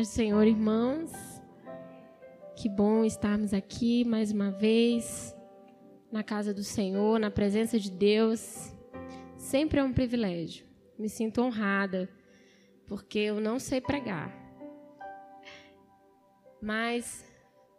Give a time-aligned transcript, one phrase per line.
[0.00, 1.12] Paz do Senhor, irmãos.
[2.56, 5.36] Que bom estarmos aqui mais uma vez
[6.10, 8.72] na casa do Senhor, na presença de Deus.
[9.36, 10.64] Sempre é um privilégio.
[10.98, 12.08] Me sinto honrada,
[12.86, 14.34] porque eu não sei pregar.
[16.62, 17.22] Mas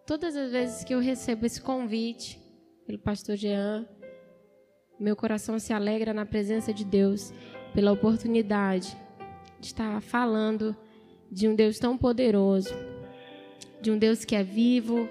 [0.05, 2.39] todas as vezes que eu recebo esse convite
[2.85, 3.89] pelo pastor Jean,
[4.99, 7.33] meu coração se alegra na presença de Deus
[7.73, 8.95] pela oportunidade
[9.59, 10.77] de estar falando
[11.31, 12.75] de um Deus tão poderoso,
[13.81, 15.07] de um Deus que é vivo,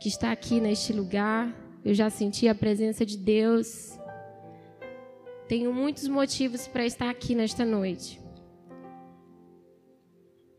[0.00, 1.54] que está aqui neste lugar.
[1.84, 3.98] Eu já senti a presença de Deus.
[5.46, 8.18] Tenho muitos motivos para estar aqui nesta noite.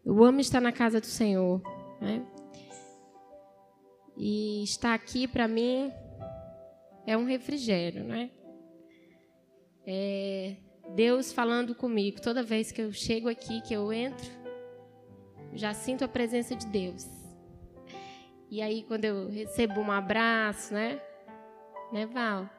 [0.05, 1.61] Eu amo estar na casa do Senhor.
[1.99, 2.23] Né?
[4.15, 5.91] E estar aqui, para mim,
[7.07, 8.03] é um refrigério.
[8.03, 8.29] Né?
[9.87, 10.57] É
[10.93, 12.21] Deus falando comigo.
[12.21, 14.44] Toda vez que eu chego aqui, que eu entro,
[15.55, 17.07] já sinto a presença de Deus.
[18.49, 21.01] E aí, quando eu recebo um abraço, né?
[21.91, 22.49] Né, Val?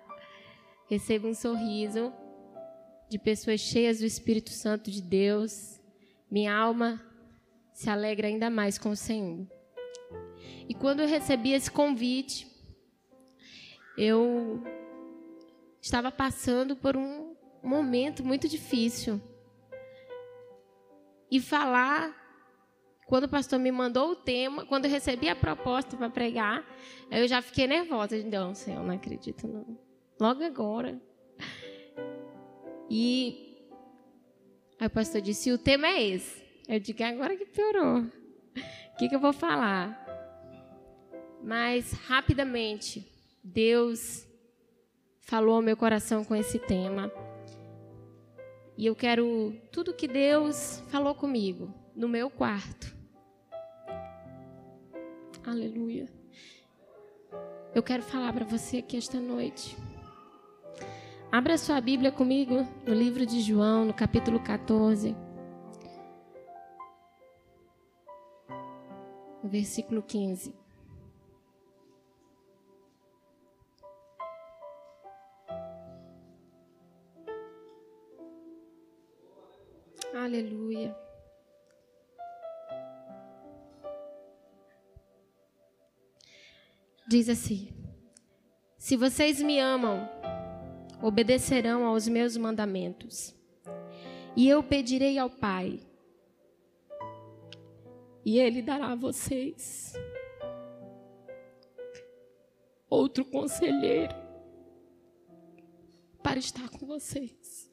[0.89, 2.13] Recebo um sorriso
[3.09, 5.81] de pessoas cheias do Espírito Santo de Deus.
[6.31, 7.01] Minha alma
[7.73, 9.47] se alegra ainda mais com o Senhor.
[10.69, 12.51] E quando eu recebi esse convite,
[13.97, 14.63] eu
[15.81, 19.21] estava passando por um momento muito difícil.
[21.31, 22.26] E falar
[23.07, 26.67] quando o pastor me mandou o tema, quando eu recebi a proposta para pregar,
[27.09, 28.21] eu já fiquei nervosa.
[28.25, 29.79] Não, Senhor, não acredito, não.
[30.21, 31.01] Logo agora.
[32.91, 33.57] E
[34.81, 36.43] aí o pastor disse: o tema é esse.
[36.69, 38.01] Eu digo: agora que piorou.
[38.01, 40.05] O que, que eu vou falar?
[41.43, 43.07] Mas, rapidamente,
[43.45, 44.27] Deus
[45.21, 47.13] falou ao meu coração com esse tema.
[48.77, 52.96] E eu quero tudo que Deus falou comigo no meu quarto.
[55.47, 56.09] Aleluia.
[57.73, 59.77] Eu quero falar para você aqui esta noite.
[61.31, 65.15] Abra sua Bíblia comigo no livro de João, no capítulo 14.
[69.41, 70.53] No versículo 15.
[80.13, 81.06] Aleluia.
[87.07, 87.69] Diz assim:
[88.77, 90.09] Se vocês me amam,
[91.03, 93.35] obedecerão aos meus mandamentos.
[94.37, 95.81] E eu pedirei ao Pai,
[98.25, 99.95] e Ele dará a vocês
[102.89, 104.15] outro conselheiro
[106.23, 107.71] para estar com vocês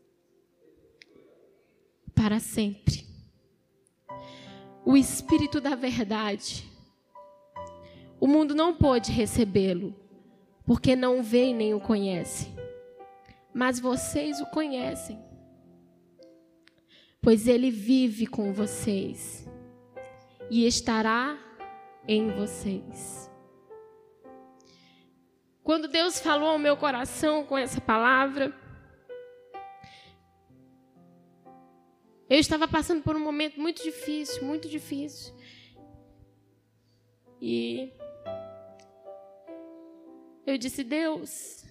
[2.16, 3.06] para sempre.
[4.86, 6.73] O Espírito da Verdade
[8.20, 9.96] o mundo não pôde recebê-lo,
[10.66, 12.52] porque não vê e nem o conhece.
[13.54, 15.20] Mas vocês o conhecem,
[17.22, 19.48] pois ele vive com vocês
[20.50, 21.38] e estará
[22.08, 23.32] em vocês.
[25.64, 28.54] Quando Deus falou ao meu coração com essa palavra,
[32.30, 35.33] eu estava passando por um momento muito difícil, muito difícil.
[37.46, 37.92] E
[40.48, 41.66] eu disse: Deus,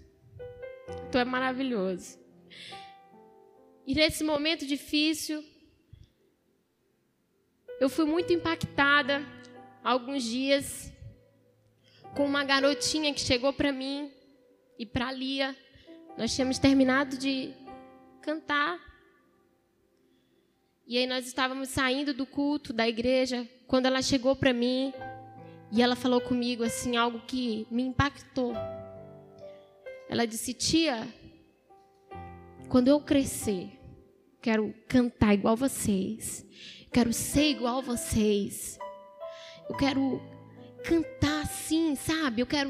[1.11, 2.19] tu é maravilhoso.
[3.87, 5.43] E nesse momento difícil,
[7.81, 9.25] eu fui muito impactada
[9.83, 10.93] alguns dias
[12.15, 14.13] com uma garotinha que chegou para mim
[14.79, 15.57] e para Lia.
[16.19, 17.51] Nós tínhamos terminado de
[18.21, 18.79] cantar.
[20.87, 24.93] E aí nós estávamos saindo do culto da igreja quando ela chegou para mim
[25.73, 28.53] e ela falou comigo assim algo que me impactou.
[30.07, 31.09] Ela disse: "Tia,
[32.69, 33.81] quando eu crescer,
[34.43, 36.47] quero cantar igual vocês.
[36.93, 38.79] Quero ser igual vocês.
[39.67, 40.21] Eu quero
[40.85, 42.43] cantar assim, sabe?
[42.43, 42.69] Eu quero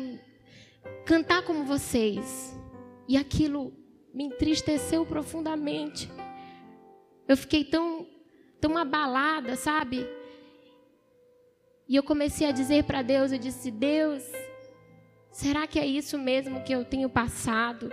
[1.04, 2.56] cantar como vocês."
[3.08, 3.72] E aquilo
[4.14, 6.08] me entristeceu profundamente.
[7.26, 8.06] Eu fiquei tão
[8.60, 10.06] tão abalada, sabe?
[11.88, 14.22] E eu comecei a dizer para Deus, eu disse: "Deus,
[15.30, 17.92] será que é isso mesmo que eu tenho passado?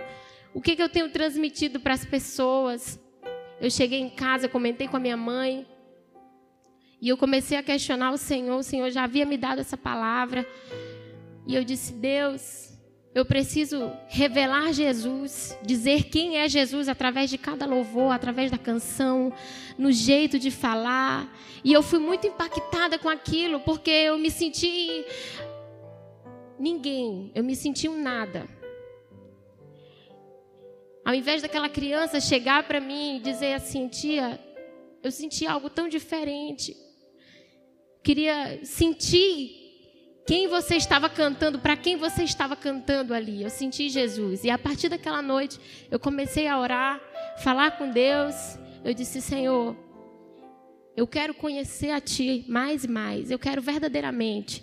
[0.54, 2.98] O que, que eu tenho transmitido para as pessoas?"
[3.60, 5.66] Eu cheguei em casa, comentei com a minha mãe,
[7.00, 8.58] e eu comecei a questionar o Senhor.
[8.58, 10.46] O Senhor já havia me dado essa palavra.
[11.46, 12.78] E eu disse: Deus,
[13.12, 19.32] eu preciso revelar Jesus, dizer quem é Jesus através de cada louvor, através da canção,
[19.76, 21.28] no jeito de falar.
[21.64, 25.04] E eu fui muito impactada com aquilo, porque eu me senti
[26.56, 28.46] ninguém, eu me senti um nada.
[31.04, 34.38] Ao invés daquela criança chegar para mim e dizer assim, tia,
[35.02, 36.76] eu senti algo tão diferente.
[38.04, 39.59] Queria sentir
[40.26, 43.42] quem você estava cantando, para quem você estava cantando ali.
[43.42, 44.44] Eu senti Jesus.
[44.44, 45.58] E a partir daquela noite,
[45.90, 47.00] eu comecei a orar,
[47.38, 48.34] falar com Deus.
[48.84, 49.76] Eu disse: Senhor,
[50.96, 53.30] eu quero conhecer a Ti mais e mais.
[53.30, 54.62] Eu quero verdadeiramente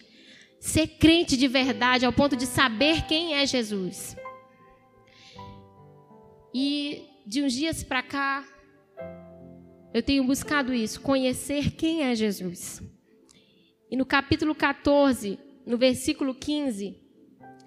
[0.59, 4.15] ser crente de verdade, ao ponto de saber quem é Jesus.
[6.53, 8.43] E de uns dias para cá,
[9.93, 12.81] eu tenho buscado isso, conhecer quem é Jesus.
[13.89, 16.97] E no capítulo 14, no versículo 15,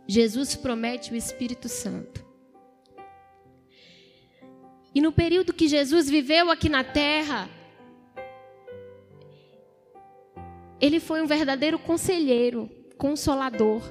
[0.06, 2.24] Jesus promete o Espírito Santo.
[4.94, 7.46] E no período que Jesus viveu aqui na terra,
[10.80, 13.82] ele foi um verdadeiro conselheiro, consolador.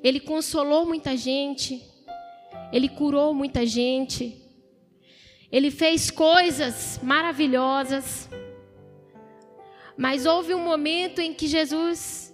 [0.00, 1.82] Ele consolou muita gente,
[2.72, 4.40] ele curou muita gente,
[5.50, 8.30] ele fez coisas maravilhosas.
[9.96, 12.32] Mas houve um momento em que Jesus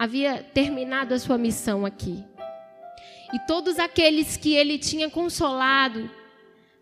[0.00, 2.24] havia terminado a sua missão aqui.
[3.34, 6.10] E todos aqueles que ele tinha consolado,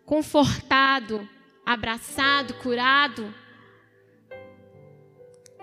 [0.05, 1.27] confortado,
[1.65, 3.35] abraçado, curado,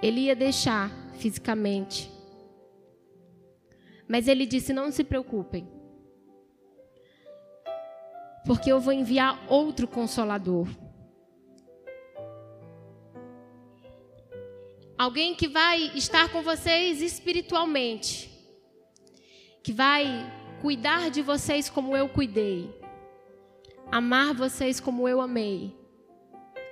[0.03, 2.12] ele ia deixar fisicamente.
[4.06, 5.67] Mas ele disse: Não se preocupem,
[8.44, 10.69] porque eu vou enviar outro consolador.
[14.98, 18.31] Alguém que vai estar com vocês espiritualmente,
[19.62, 20.06] que vai
[20.62, 22.75] cuidar de vocês como eu cuidei,
[23.93, 25.76] amar vocês como eu amei,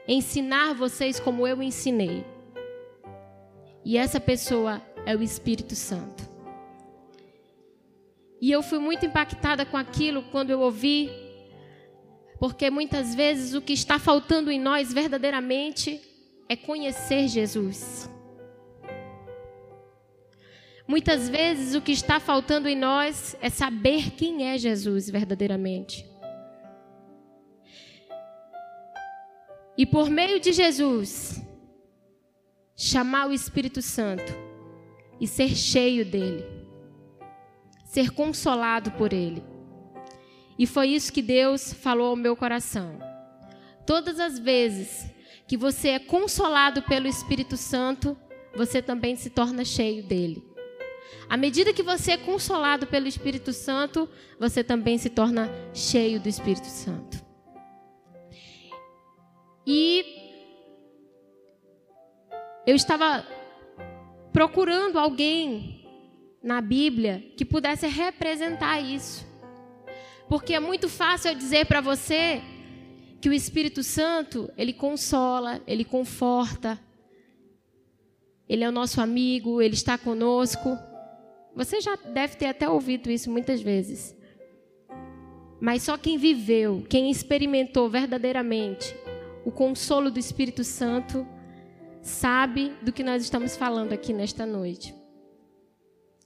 [0.08, 2.24] ensinar vocês como eu ensinei.
[3.84, 6.26] E essa pessoa é o Espírito Santo.
[8.40, 11.10] E eu fui muito impactada com aquilo quando eu ouvi,
[12.38, 16.00] porque muitas vezes o que está faltando em nós verdadeiramente
[16.48, 18.13] é conhecer Jesus.
[20.86, 26.06] Muitas vezes o que está faltando em nós é saber quem é Jesus verdadeiramente.
[29.76, 31.42] E por meio de Jesus,
[32.76, 34.32] chamar o Espírito Santo
[35.20, 36.44] e ser cheio dele,
[37.86, 39.42] ser consolado por ele.
[40.58, 42.98] E foi isso que Deus falou ao meu coração.
[43.86, 45.10] Todas as vezes
[45.48, 48.16] que você é consolado pelo Espírito Santo,
[48.54, 50.53] você também se torna cheio dele.
[51.28, 54.08] À medida que você é consolado pelo Espírito Santo,
[54.38, 57.24] você também se torna cheio do Espírito Santo.
[59.66, 60.04] E
[62.66, 63.26] eu estava
[64.32, 65.86] procurando alguém
[66.42, 69.26] na Bíblia que pudesse representar isso.
[70.28, 72.42] Porque é muito fácil eu dizer para você
[73.20, 76.78] que o Espírito Santo, ele consola, ele conforta,
[78.46, 80.78] ele é o nosso amigo, ele está conosco.
[81.54, 84.16] Você já deve ter até ouvido isso muitas vezes.
[85.60, 88.94] Mas só quem viveu, quem experimentou verdadeiramente
[89.44, 91.26] o consolo do Espírito Santo,
[92.02, 94.94] sabe do que nós estamos falando aqui nesta noite.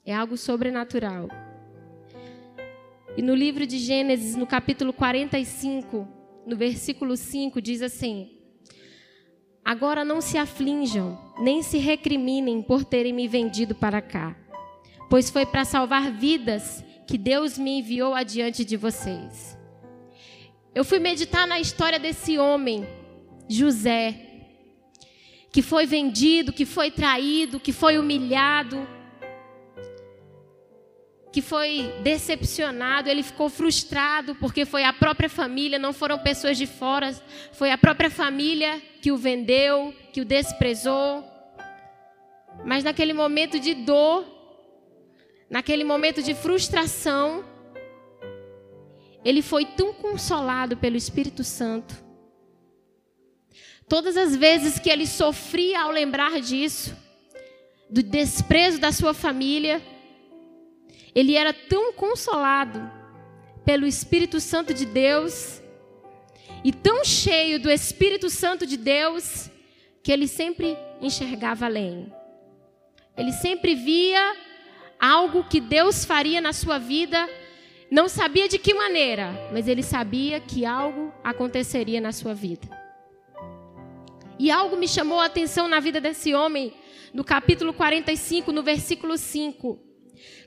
[0.05, 1.29] É algo sobrenatural.
[3.17, 6.09] E no livro de Gênesis, no capítulo 45,
[6.47, 8.31] no versículo 5, diz assim:
[9.65, 14.48] Agora não se aflinjam, nem se recriminem por terem me vendido para cá
[15.09, 19.57] pois foi para salvar vidas que Deus me enviou adiante de vocês.
[20.75, 22.87] Eu fui meditar na história desse homem,
[23.49, 24.15] José,
[25.51, 28.87] que foi vendido, que foi traído, que foi humilhado,
[31.33, 36.67] que foi decepcionado, ele ficou frustrado porque foi a própria família, não foram pessoas de
[36.67, 37.13] fora,
[37.53, 41.25] foi a própria família que o vendeu, que o desprezou.
[42.65, 44.38] Mas naquele momento de dor,
[45.49, 47.45] naquele momento de frustração,
[49.25, 51.95] ele foi tão consolado pelo Espírito Santo.
[53.89, 56.95] Todas as vezes que ele sofria ao lembrar disso,
[57.89, 59.83] do desprezo da sua família,
[61.15, 62.81] ele era tão consolado
[63.65, 65.63] pelo Espírito Santo de Deus
[66.63, 69.51] e tão cheio do Espírito Santo de Deus
[70.03, 72.13] que ele sempre enxergava além.
[73.17, 74.37] Ele sempre via
[74.99, 77.29] algo que Deus faria na sua vida,
[77.91, 82.69] não sabia de que maneira, mas ele sabia que algo aconteceria na sua vida.
[84.39, 86.75] E algo me chamou a atenção na vida desse homem,
[87.13, 89.79] no capítulo 45, no versículo 5,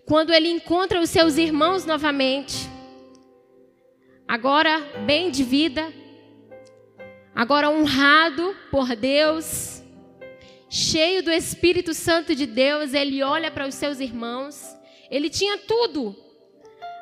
[0.06, 2.70] quando ele encontra os seus irmãos novamente,
[4.28, 5.92] agora bem de vida,
[7.34, 9.81] agora honrado por Deus,
[10.72, 14.74] cheio do Espírito Santo de Deus, ele olha para os seus irmãos.
[15.10, 16.16] Ele tinha tudo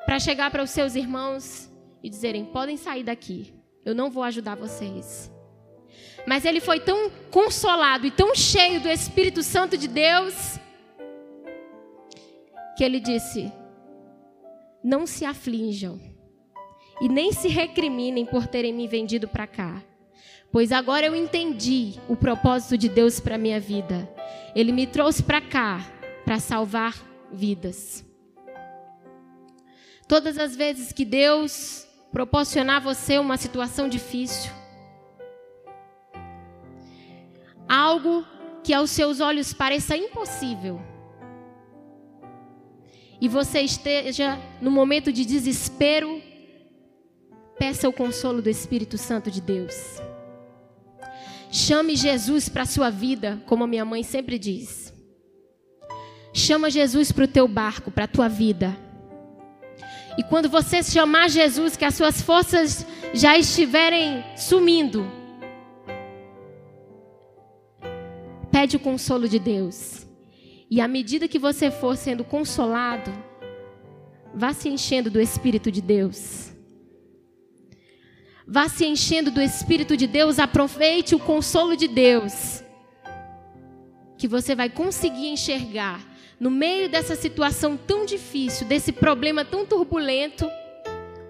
[0.07, 1.69] para chegar para os seus irmãos
[2.01, 3.53] e dizerem: podem sair daqui,
[3.85, 5.31] eu não vou ajudar vocês.
[6.25, 10.59] Mas ele foi tão consolado e tão cheio do Espírito Santo de Deus
[12.75, 13.51] que ele disse:
[14.83, 16.01] Não se aflinjam
[16.99, 19.83] e nem se recriminem por terem me vendido para cá,
[20.51, 24.09] pois agora eu entendi o propósito de Deus para minha vida.
[24.55, 25.79] Ele me trouxe para cá
[26.25, 26.95] para salvar
[27.31, 28.05] vidas.
[30.07, 34.51] Todas as vezes que Deus proporcionar a você uma situação difícil,
[37.67, 38.25] algo
[38.63, 40.81] que aos seus olhos pareça impossível,
[43.21, 46.21] e você esteja no momento de desespero,
[47.57, 50.01] peça o consolo do Espírito Santo de Deus.
[51.51, 54.93] Chame Jesus para a sua vida, como a minha mãe sempre diz.
[56.31, 58.77] Chama Jesus para o teu barco, para a tua vida.
[60.17, 65.09] E quando você chamar Jesus, que as suas forças já estiverem sumindo,
[68.51, 70.05] pede o consolo de Deus.
[70.69, 73.11] E à medida que você for sendo consolado,
[74.35, 76.53] vá se enchendo do Espírito de Deus.
[78.49, 82.63] Vá se enchendo do Espírito de Deus, aproveite o consolo de Deus.
[84.17, 86.03] Que você vai conseguir enxergar
[86.39, 90.49] no meio dessa situação tão difícil, desse problema tão turbulento,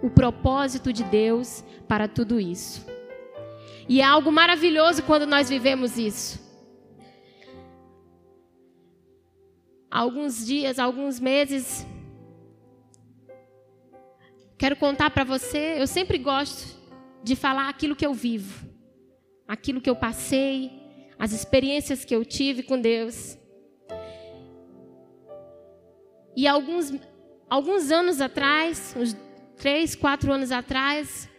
[0.02, 2.86] o propósito de Deus para tudo isso.
[3.90, 6.50] E é algo maravilhoso quando nós vivemos isso.
[9.90, 11.86] alguns dias, alguns meses.
[14.58, 16.79] Quero contar para você, eu sempre gosto
[17.24, 18.68] de falar aquilo que eu vivo,
[19.48, 20.72] aquilo que eu passei,
[21.18, 23.38] as experiências que eu tive com Deus.
[26.36, 26.94] E alguns,
[27.50, 29.16] alguns anos atrás, uns
[29.58, 31.30] três, quatro anos atrás,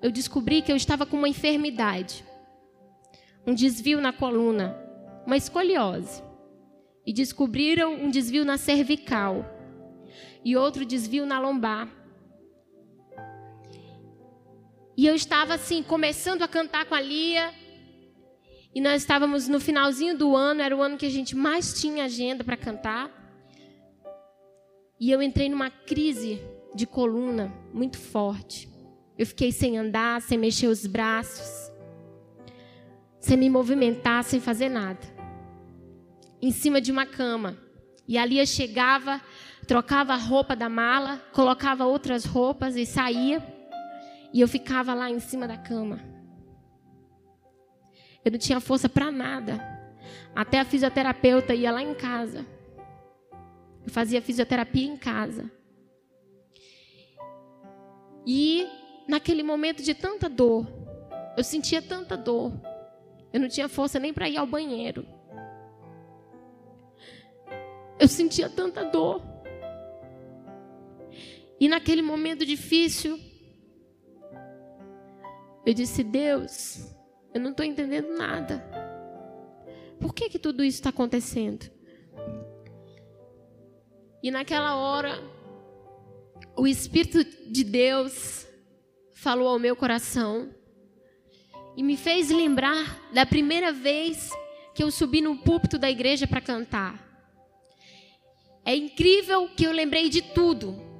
[0.00, 2.24] eu descobri que eu estava com uma enfermidade,
[3.46, 4.78] um desvio na coluna,
[5.26, 6.22] uma escoliose
[7.06, 9.44] e descobriram um desvio na cervical
[10.44, 11.88] e outro desvio na lombar.
[14.96, 17.52] E eu estava assim, começando a cantar com a Lia.
[18.74, 22.04] E nós estávamos no finalzinho do ano, era o ano que a gente mais tinha
[22.04, 23.10] agenda para cantar.
[24.98, 26.40] E eu entrei numa crise
[26.74, 28.68] de coluna muito forte.
[29.16, 31.72] Eu fiquei sem andar, sem mexer os braços,
[33.20, 35.14] sem me movimentar, sem fazer nada
[36.44, 37.56] em cima de uma cama.
[38.06, 39.18] E a Lia chegava,
[39.66, 43.42] trocava a roupa da mala, colocava outras roupas e saía.
[44.34, 46.00] E eu ficava lá em cima da cama.
[48.24, 49.60] Eu não tinha força para nada.
[50.34, 52.44] Até a fisioterapeuta ia lá em casa.
[53.84, 55.48] Eu fazia fisioterapia em casa.
[58.26, 58.66] E
[59.06, 60.66] naquele momento de tanta dor,
[61.36, 62.52] eu sentia tanta dor.
[63.32, 65.06] Eu não tinha força nem para ir ao banheiro.
[68.00, 69.22] Eu sentia tanta dor.
[71.60, 73.16] E naquele momento difícil,
[75.64, 76.94] eu disse: Deus,
[77.32, 78.64] eu não estou entendendo nada.
[80.00, 81.70] Por que, que tudo isso está acontecendo?
[84.22, 85.22] E naquela hora,
[86.56, 88.46] o Espírito de Deus
[89.12, 90.54] falou ao meu coração
[91.76, 94.30] e me fez lembrar da primeira vez
[94.74, 97.02] que eu subi no púlpito da igreja para cantar.
[98.64, 100.93] É incrível que eu lembrei de tudo.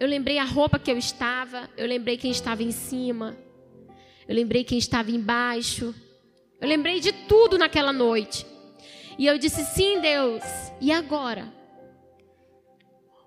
[0.00, 3.36] Eu lembrei a roupa que eu estava, eu lembrei quem estava em cima,
[4.26, 5.94] eu lembrei quem estava embaixo.
[6.58, 8.46] Eu lembrei de tudo naquela noite.
[9.18, 10.42] E eu disse: Sim, Deus,
[10.80, 11.52] e agora?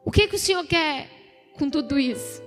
[0.03, 1.09] O que, que o Senhor quer
[1.59, 2.41] com tudo isso?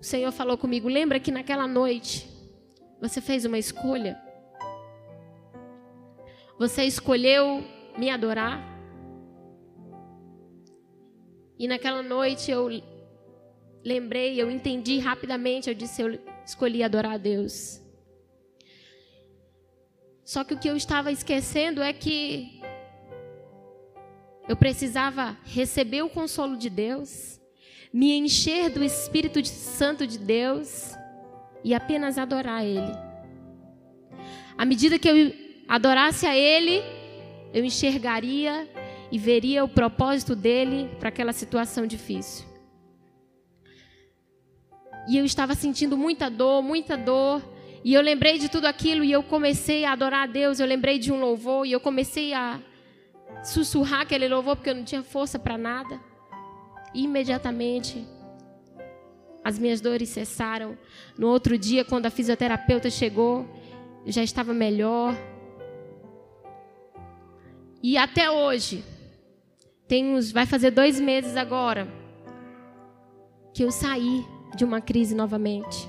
[0.00, 2.26] O Senhor falou comigo: Lembra que naquela noite
[2.98, 4.18] você fez uma escolha?
[6.58, 7.62] Você escolheu
[7.98, 8.75] me adorar?
[11.58, 12.68] E naquela noite eu
[13.84, 17.80] lembrei, eu entendi rapidamente, eu disse, eu escolhi adorar a Deus.
[20.24, 22.60] Só que o que eu estava esquecendo é que
[24.48, 27.40] Eu precisava receber o consolo de Deus,
[27.92, 30.94] me encher do Espírito Santo de Deus
[31.64, 32.92] e apenas adorar Ele.
[34.56, 35.34] À medida que eu
[35.66, 36.80] adorasse a Ele,
[37.52, 38.68] eu enxergaria
[39.10, 42.46] e veria o propósito dele para aquela situação difícil.
[45.08, 47.42] E eu estava sentindo muita dor, muita dor.
[47.84, 50.58] E eu lembrei de tudo aquilo e eu comecei a adorar a Deus.
[50.58, 52.60] Eu lembrei de um louvor e eu comecei a
[53.44, 56.00] sussurrar aquele louvor porque eu não tinha força para nada.
[56.92, 58.04] E imediatamente
[59.44, 60.76] as minhas dores cessaram.
[61.16, 63.48] No outro dia, quando a fisioterapeuta chegou,
[64.04, 65.16] eu já estava melhor.
[67.80, 68.82] E até hoje,
[69.88, 71.86] tem uns, vai fazer dois meses agora
[73.54, 74.24] que eu saí
[74.56, 75.88] de uma crise novamente.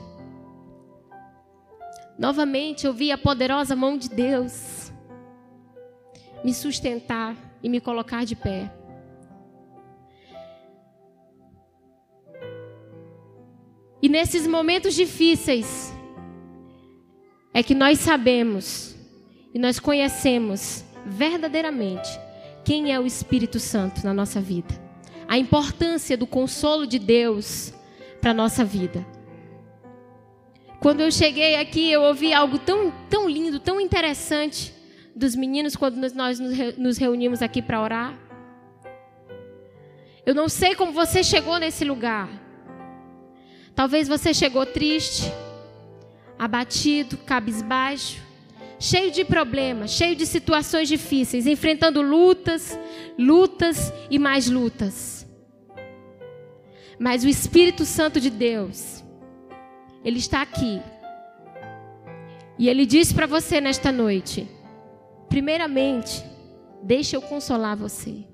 [2.17, 4.91] Novamente eu vi a poderosa mão de Deus
[6.43, 8.71] me sustentar e me colocar de pé.
[14.01, 15.91] E nesses momentos difíceis
[17.53, 18.95] é que nós sabemos
[19.53, 22.26] e nós conhecemos verdadeiramente
[22.67, 24.67] quem é o Espírito Santo na nossa vida.
[25.25, 27.73] A importância do consolo de Deus
[28.19, 29.07] para a nossa vida.
[30.81, 34.73] Quando eu cheguei aqui, eu ouvi algo tão, tão lindo, tão interessante
[35.15, 36.39] dos meninos quando nós
[36.77, 38.19] nos reunimos aqui para orar.
[40.25, 42.27] Eu não sei como você chegou nesse lugar.
[43.73, 45.31] Talvez você chegou triste,
[46.37, 48.21] abatido, cabisbaixo,
[48.79, 52.77] cheio de problemas, cheio de situações difíceis, enfrentando lutas,
[53.17, 55.25] lutas e mais lutas.
[56.99, 59.03] Mas o Espírito Santo de Deus,
[60.03, 60.81] ele está aqui.
[62.57, 64.47] E ele diz para você nesta noite:
[65.29, 66.23] primeiramente,
[66.81, 68.25] deixa eu consolar você.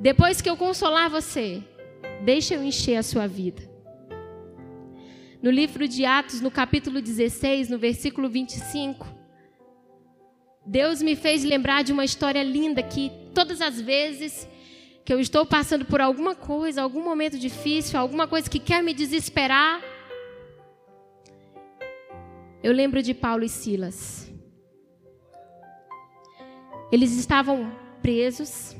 [0.00, 1.62] Depois que eu consolar você,
[2.22, 3.67] deixa eu encher a sua vida.
[5.40, 9.06] No livro de Atos, no capítulo 16, no versículo 25,
[10.66, 14.48] Deus me fez lembrar de uma história linda que todas as vezes
[15.04, 18.92] que eu estou passando por alguma coisa, algum momento difícil, alguma coisa que quer me
[18.92, 19.80] desesperar,
[22.62, 24.30] eu lembro de Paulo e Silas.
[26.90, 28.76] Eles estavam presos.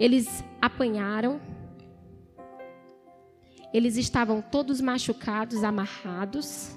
[0.00, 1.40] Eles apanharam.
[3.74, 6.76] Eles estavam todos machucados, amarrados.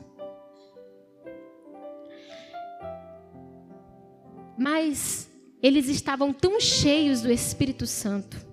[4.58, 5.30] Mas
[5.62, 8.44] eles estavam tão cheios do Espírito Santo,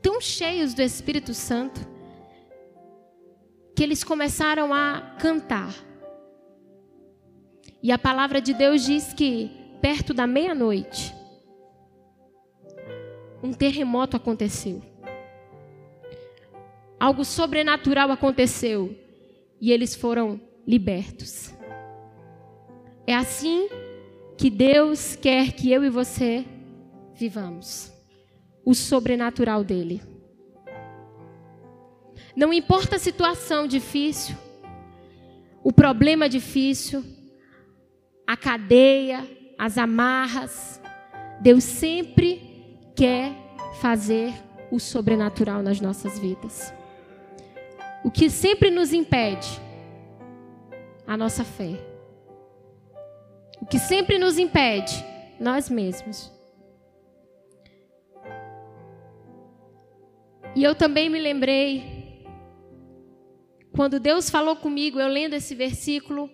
[0.00, 1.80] tão cheios do Espírito Santo,
[3.74, 5.74] que eles começaram a cantar.
[7.82, 11.12] E a palavra de Deus diz que, perto da meia-noite,
[13.42, 14.97] um terremoto aconteceu.
[16.98, 18.96] Algo sobrenatural aconteceu
[19.60, 21.54] e eles foram libertos.
[23.06, 23.68] É assim
[24.36, 26.44] que Deus quer que eu e você
[27.14, 27.92] vivamos
[28.64, 30.02] o sobrenatural dele.
[32.36, 34.36] Não importa a situação difícil,
[35.64, 37.02] o problema difícil,
[38.26, 39.26] a cadeia,
[39.58, 40.80] as amarras,
[41.40, 43.32] Deus sempre quer
[43.80, 44.34] fazer
[44.70, 46.72] o sobrenatural nas nossas vidas.
[48.04, 49.48] O que sempre nos impede?
[51.06, 51.78] A nossa fé.
[53.60, 55.04] O que sempre nos impede?
[55.40, 56.32] Nós mesmos.
[60.54, 62.24] E eu também me lembrei,
[63.74, 66.28] quando Deus falou comigo, eu lendo esse versículo,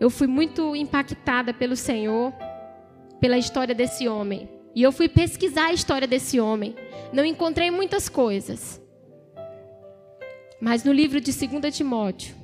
[0.00, 2.32] eu fui muito impactada pelo Senhor,
[3.20, 4.55] pela história desse homem.
[4.76, 6.76] E eu fui pesquisar a história desse homem.
[7.10, 8.78] Não encontrei muitas coisas.
[10.60, 12.36] Mas no livro de 2 Timóteo,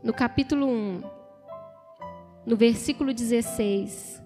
[0.00, 1.02] no capítulo 1,
[2.46, 4.22] no versículo 16.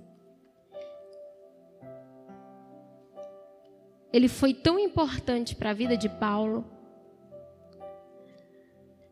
[4.13, 6.67] Ele foi tão importante para a vida de Paulo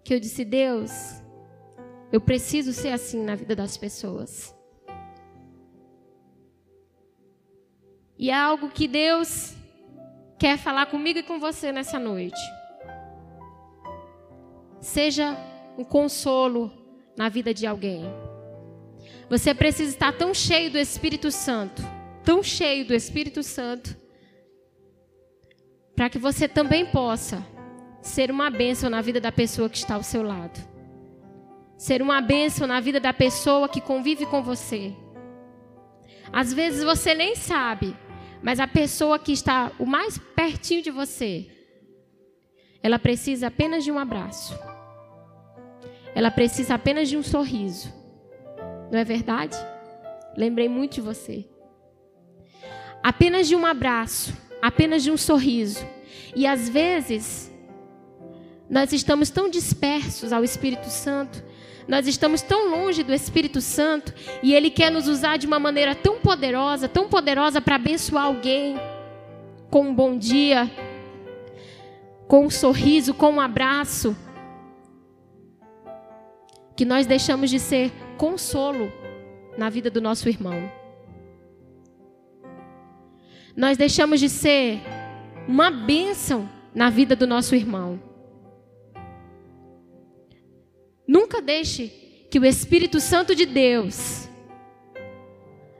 [0.04, 1.22] que eu disse: Deus,
[2.12, 4.54] eu preciso ser assim na vida das pessoas.
[8.18, 9.54] E é algo que Deus
[10.38, 12.40] quer falar comigo e com você nessa noite.
[14.80, 15.36] Seja
[15.78, 16.70] um consolo
[17.16, 18.04] na vida de alguém.
[19.28, 21.82] Você precisa estar tão cheio do Espírito Santo,
[22.24, 23.96] tão cheio do Espírito Santo,
[25.94, 27.46] para que você também possa
[28.02, 30.69] ser uma bênção na vida da pessoa que está ao seu lado.
[31.80, 34.94] Ser uma bênção na vida da pessoa que convive com você.
[36.30, 37.96] Às vezes você nem sabe,
[38.42, 41.46] mas a pessoa que está o mais pertinho de você,
[42.82, 44.54] ela precisa apenas de um abraço.
[46.14, 47.90] Ela precisa apenas de um sorriso.
[48.92, 49.56] Não é verdade?
[50.36, 51.48] Lembrei muito de você.
[53.02, 55.82] Apenas de um abraço, apenas de um sorriso.
[56.36, 57.50] E às vezes,
[58.68, 61.48] nós estamos tão dispersos ao Espírito Santo,
[61.88, 65.94] nós estamos tão longe do Espírito Santo, e Ele quer nos usar de uma maneira
[65.94, 68.76] tão poderosa, tão poderosa para abençoar alguém,
[69.70, 70.70] com um bom dia,
[72.26, 74.16] com um sorriso, com um abraço,
[76.76, 78.90] que nós deixamos de ser consolo
[79.56, 80.70] na vida do nosso irmão.
[83.56, 84.80] Nós deixamos de ser
[85.46, 88.09] uma bênção na vida do nosso irmão.
[91.10, 91.88] Nunca deixe
[92.30, 94.28] que o Espírito Santo de Deus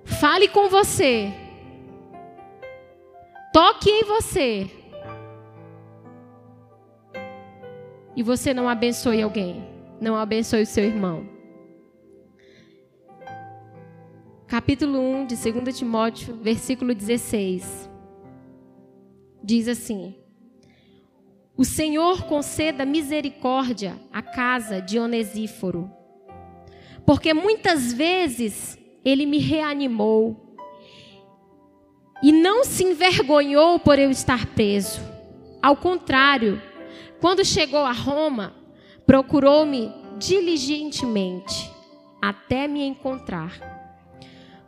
[0.04, 1.32] fale com você,
[3.52, 4.68] toque em você,
[8.16, 9.64] e você não abençoe alguém,
[10.00, 11.28] não abençoe o seu irmão.
[14.48, 17.88] Capítulo 1 de 2 Timóteo, versículo 16.
[19.44, 20.16] Diz assim:
[21.60, 25.90] o Senhor conceda misericórdia à casa de Onesíforo,
[27.04, 30.56] porque muitas vezes ele me reanimou
[32.22, 35.02] e não se envergonhou por eu estar preso.
[35.62, 36.62] Ao contrário,
[37.20, 38.54] quando chegou a Roma,
[39.04, 41.70] procurou-me diligentemente
[42.22, 43.52] até me encontrar.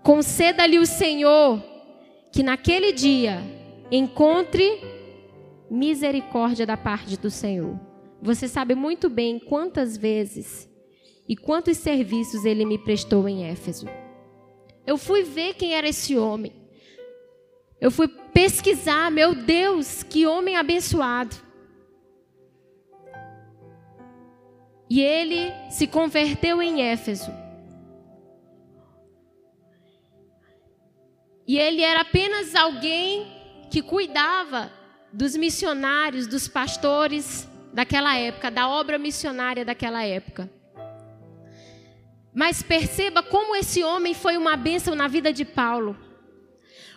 [0.03, 1.59] Conceda-lhe o Senhor
[2.31, 3.41] que naquele dia
[3.91, 5.02] encontre
[5.73, 7.81] misericórdia da parte do Senhor.
[8.21, 10.69] Você sabe muito bem quantas vezes
[11.27, 13.87] e quantos serviços ele me prestou em Éfeso.
[14.87, 16.53] Eu fui ver quem era esse homem.
[17.81, 21.35] Eu fui pesquisar, meu Deus, que homem abençoado.
[24.91, 27.33] E ele se converteu em Éfeso.
[31.47, 33.27] E ele era apenas alguém
[33.71, 34.71] que cuidava
[35.13, 40.51] dos missionários, dos pastores daquela época, da obra missionária daquela época.
[42.35, 45.97] Mas perceba como esse homem foi uma bênção na vida de Paulo.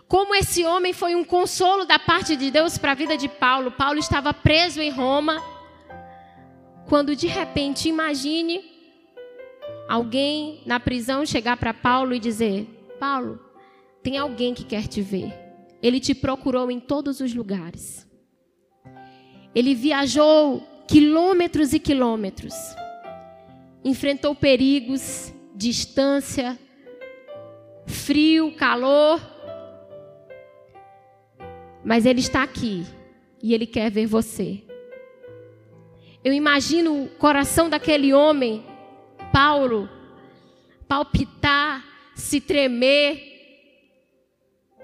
[0.08, 3.71] Como esse homem foi um consolo da parte de Deus para a vida de Paulo.
[3.71, 5.43] Paulo estava preso em Roma.
[6.88, 8.63] Quando de repente, imagine
[9.89, 12.67] alguém na prisão chegar para Paulo e dizer:
[12.99, 13.43] Paulo,
[14.04, 15.44] tem alguém que quer te ver.
[15.86, 18.10] Ele te procurou em todos os lugares.
[19.54, 22.56] Ele viajou quilômetros e quilômetros,
[23.84, 26.58] enfrentou perigos, distância,
[27.86, 29.21] frio, calor,
[31.84, 32.84] mas Ele está aqui
[33.39, 34.63] e Ele quer ver você.
[36.24, 38.65] Eu imagino o coração daquele homem,
[39.32, 39.88] Paulo,
[40.88, 43.35] palpitar, se tremer,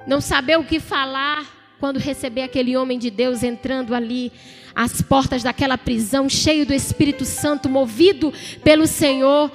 [0.07, 1.45] não saber o que falar
[1.79, 4.31] quando receber aquele homem de Deus entrando ali
[4.75, 8.31] às portas daquela prisão, cheio do Espírito Santo, movido
[8.63, 9.51] pelo Senhor,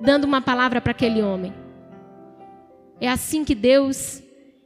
[0.00, 1.52] dando uma palavra para aquele homem.
[3.00, 4.22] É assim que Deus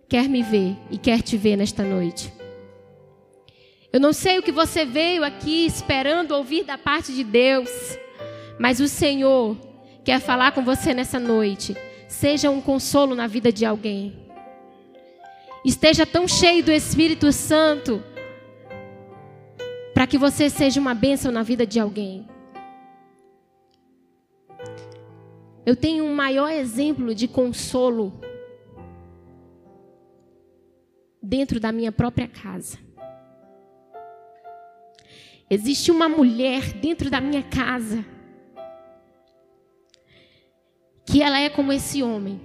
[0.09, 2.33] quer me ver e quer te ver nesta noite.
[3.91, 7.71] Eu não sei o que você veio aqui esperando ouvir da parte de Deus,
[8.59, 9.57] mas o Senhor
[10.05, 11.75] quer falar com você nessa noite.
[12.07, 14.28] Seja um consolo na vida de alguém.
[15.65, 18.03] Esteja tão cheio do Espírito Santo
[19.93, 22.29] para que você seja uma bênção na vida de alguém.
[25.67, 28.21] Eu tenho um maior exemplo de consolo
[31.23, 32.79] dentro da minha própria casa.
[35.51, 38.05] Existe uma mulher dentro da minha casa
[41.05, 42.41] que ela é como esse homem,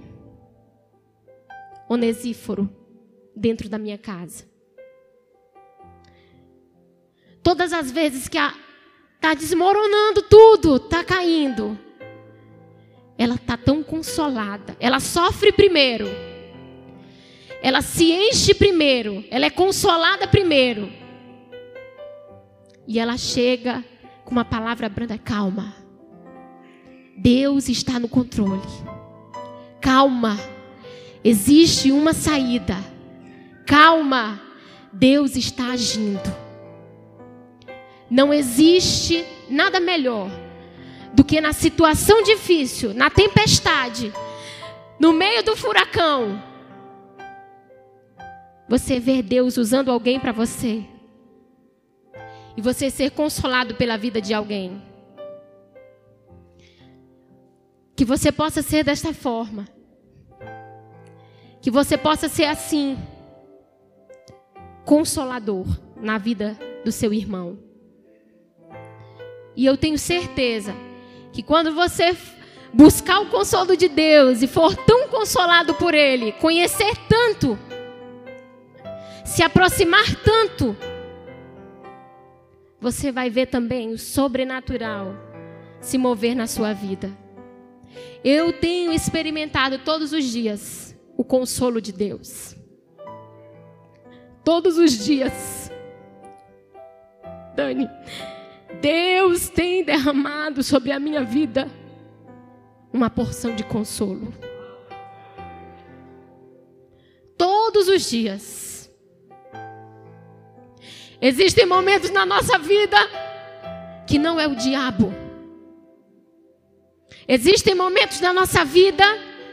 [1.88, 2.68] Onesíforo,
[3.34, 4.44] dentro da minha casa.
[7.42, 11.78] Todas as vezes que está desmoronando tudo, está caindo,
[13.18, 14.76] ela está tão consolada.
[14.80, 16.06] Ela sofre primeiro.
[17.62, 19.24] Ela se enche primeiro.
[19.30, 20.90] Ela é consolada primeiro.
[22.86, 23.84] E ela chega
[24.24, 25.74] com uma palavra branda: calma.
[27.16, 28.60] Deus está no controle.
[29.80, 30.38] Calma.
[31.22, 32.93] Existe uma saída.
[33.66, 34.40] Calma.
[34.92, 36.44] Deus está agindo.
[38.08, 40.30] Não existe nada melhor
[41.12, 44.12] do que na situação difícil, na tempestade,
[44.98, 46.42] no meio do furacão,
[48.68, 50.84] você ver Deus usando alguém para você
[52.56, 54.82] e você ser consolado pela vida de alguém.
[57.96, 59.68] Que você possa ser desta forma.
[61.60, 62.98] Que você possa ser assim,
[64.84, 65.66] consolador
[65.96, 67.58] na vida do seu irmão.
[69.56, 70.74] E eu tenho certeza
[71.32, 72.16] que quando você
[72.72, 77.58] buscar o consolo de Deus e for tão consolado por Ele, conhecer tanto,
[79.24, 80.76] se aproximar tanto,
[82.80, 85.14] você vai ver também o sobrenatural
[85.80, 87.10] se mover na sua vida.
[88.22, 92.56] Eu tenho experimentado todos os dias o consolo de Deus.
[94.44, 95.72] Todos os dias.
[97.56, 97.88] Dani,
[98.80, 101.66] Deus tem derramado sobre a minha vida
[102.92, 104.32] uma porção de consolo.
[107.36, 108.90] Todos os dias.
[111.20, 112.98] Existem momentos na nossa vida
[114.06, 115.12] que não é o diabo.
[117.26, 119.04] Existem momentos na nossa vida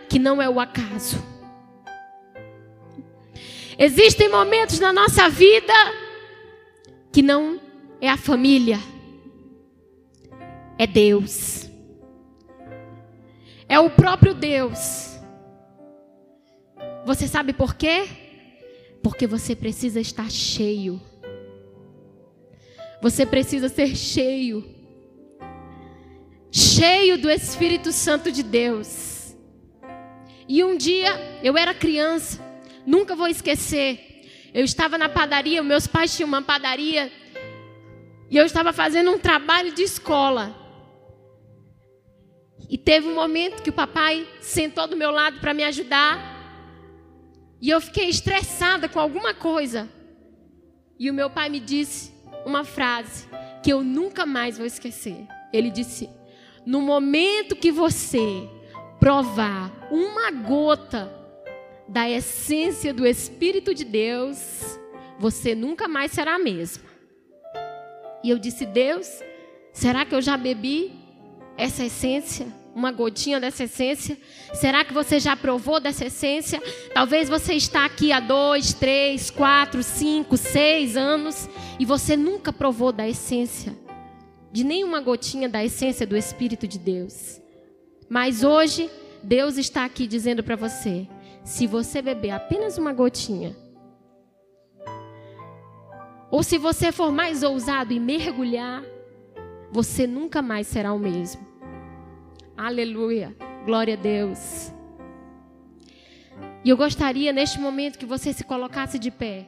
[0.09, 1.30] que não é o acaso.
[3.77, 5.73] Existem momentos na nossa vida
[7.11, 7.59] que não
[7.99, 8.79] é a família
[10.81, 11.69] é Deus.
[13.69, 15.19] É o próprio Deus.
[17.05, 18.07] Você sabe por quê?
[19.03, 20.99] Porque você precisa estar cheio.
[22.99, 24.65] Você precisa ser cheio.
[26.51, 29.35] Cheio do Espírito Santo de Deus.
[30.47, 32.41] E um dia, eu era criança,
[32.85, 34.51] nunca vou esquecer.
[34.53, 37.11] Eu estava na padaria, meus pais tinham uma padaria.
[38.29, 40.55] E eu estava fazendo um trabalho de escola.
[42.69, 46.31] E teve um momento que o papai sentou do meu lado para me ajudar.
[47.61, 49.89] E eu fiquei estressada com alguma coisa.
[50.97, 52.13] E o meu pai me disse
[52.45, 53.27] uma frase
[53.61, 55.27] que eu nunca mais vou esquecer.
[55.51, 56.09] Ele disse:
[56.65, 58.49] No momento que você
[58.99, 61.20] provar uma gota
[61.91, 64.79] da essência do Espírito de Deus,
[65.19, 66.85] você nunca mais será a mesma.
[68.23, 69.21] E eu disse: Deus,
[69.73, 70.93] será que eu já bebi
[71.57, 74.17] essa essência, uma gotinha dessa essência?
[74.53, 76.63] Será que você já provou dessa essência?
[76.93, 82.93] Talvez você está aqui há dois, três, quatro, cinco, seis anos e você nunca provou
[82.93, 83.77] da essência,
[84.49, 87.41] de nenhuma gotinha da essência do Espírito de Deus.
[88.07, 88.89] Mas hoje,
[89.21, 91.05] Deus está aqui dizendo para você:
[91.43, 93.55] se você beber apenas uma gotinha,
[96.29, 98.83] ou se você for mais ousado e mergulhar,
[99.71, 101.45] você nunca mais será o mesmo.
[102.55, 103.35] Aleluia.
[103.65, 104.71] Glória a Deus.
[106.63, 109.47] E eu gostaria neste momento que você se colocasse de pé.